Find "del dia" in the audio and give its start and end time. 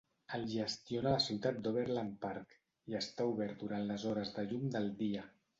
4.79-5.33